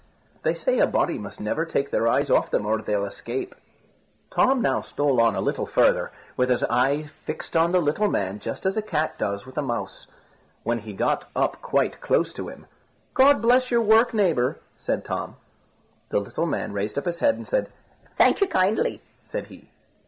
They 0.41 0.55
say 0.55 0.79
a 0.79 0.87
body 0.87 1.19
must 1.19 1.39
never 1.39 1.63
take 1.63 1.91
their 1.91 2.07
eyes 2.07 2.31
off 2.31 2.49
them, 2.49 2.65
or 2.65 2.81
they'll 2.81 3.05
escape." 3.05 3.53
Tom 4.31 4.59
now 4.59 4.81
stole 4.81 5.21
on 5.21 5.35
a 5.35 5.41
little 5.41 5.67
further, 5.67 6.11
with 6.35 6.49
his 6.49 6.63
eye 6.71 7.11
fixed 7.25 7.55
on 7.55 7.71
the 7.71 7.79
little 7.79 8.09
man 8.09 8.39
just 8.39 8.65
as 8.65 8.75
a 8.75 8.81
cat 8.81 9.19
does 9.19 9.45
with 9.45 9.59
a 9.59 9.61
mouse. 9.61 10.07
So 10.09 10.13
when 10.63 10.79
he 10.79 10.93
got 10.93 11.25
up 11.35 11.61
quite 11.61 12.01
close 12.01 12.33
to 12.33 12.47
him, 12.49 12.65
"God 13.13 13.43
bless 13.43 13.69
your 13.69 13.81
work, 13.83 14.11
neighbour," 14.11 14.57
said 14.75 15.05
Tom. 15.05 15.35
The 16.09 16.17
little 16.19 16.47
man 16.47 16.73
raised 16.73 16.97
up 16.97 17.05
his 17.05 17.19
head, 17.19 17.35
and 17.35 17.47
"Thank 18.15 18.41
you 18.41 18.47
kindly," 18.47 19.03
said 19.23 19.45
he. 19.53 19.69